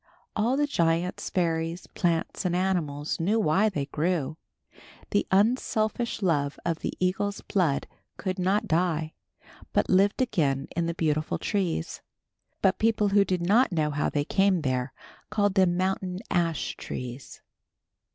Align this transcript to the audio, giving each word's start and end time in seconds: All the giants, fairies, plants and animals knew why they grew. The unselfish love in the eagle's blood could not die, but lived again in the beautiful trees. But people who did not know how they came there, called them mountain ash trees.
All 0.35 0.57
the 0.57 0.65
giants, 0.65 1.29
fairies, 1.29 1.85
plants 1.85 2.43
and 2.43 2.55
animals 2.55 3.19
knew 3.19 3.39
why 3.39 3.69
they 3.69 3.85
grew. 3.85 4.35
The 5.11 5.27
unselfish 5.29 6.23
love 6.23 6.57
in 6.65 6.73
the 6.81 6.93
eagle's 6.99 7.41
blood 7.41 7.85
could 8.17 8.39
not 8.39 8.67
die, 8.67 9.13
but 9.73 9.91
lived 9.91 10.19
again 10.19 10.67
in 10.75 10.87
the 10.87 10.95
beautiful 10.95 11.37
trees. 11.37 12.01
But 12.63 12.79
people 12.79 13.09
who 13.09 13.23
did 13.23 13.43
not 13.43 13.71
know 13.71 13.91
how 13.91 14.09
they 14.09 14.25
came 14.25 14.61
there, 14.61 14.91
called 15.29 15.53
them 15.53 15.77
mountain 15.77 16.17
ash 16.31 16.75
trees. 16.77 17.39